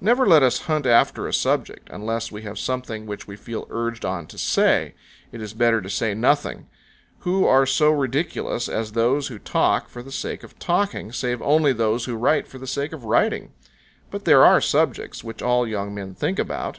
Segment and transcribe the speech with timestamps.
[0.00, 4.04] Never let us hunt after a subject, unless we have something which we feel urged
[4.04, 4.94] on to say,
[5.32, 6.68] it is better to say nothing;
[7.26, 11.72] who are so ridiculous as those who talk for the sake of talking, save only
[11.72, 13.54] those who write for the sake of writing?
[14.08, 16.78] But there are subjects which all young men think about.